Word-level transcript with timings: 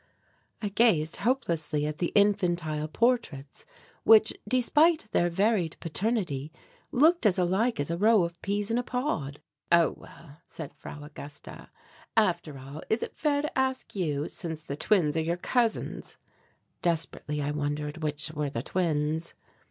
I 0.63 0.69
gazed 0.69 1.17
hopelessly 1.17 1.85
at 1.85 1.99
the 1.99 2.11
infantile 2.15 2.87
portraits 2.87 3.67
which, 4.03 4.33
despite 4.47 5.05
their 5.11 5.29
varied 5.29 5.77
paternity, 5.79 6.51
looked 6.91 7.23
as 7.23 7.37
alike 7.37 7.79
as 7.79 7.91
a 7.91 7.97
row 7.97 8.23
of 8.23 8.41
peas 8.41 8.71
in 8.71 8.79
a 8.79 8.83
pod. 8.83 9.39
"Oh, 9.71 9.91
well," 9.91 10.37
said 10.47 10.73
Frau 10.73 11.03
Augusta, 11.03 11.69
"after 12.17 12.57
all 12.57 12.81
is 12.89 13.03
it 13.03 13.13
fair 13.15 13.43
to 13.43 13.55
ask 13.55 13.95
you, 13.95 14.27
since 14.27 14.63
the 14.63 14.75
twins 14.75 15.15
are 15.17 15.21
your 15.21 15.37
cousins?" 15.37 16.17
Desperately 16.81 17.39
I 17.39 17.51
wondered 17.51 17.97
which 18.01 18.31
were 18.31 18.49
the 18.49 18.63
twins. 18.63 19.35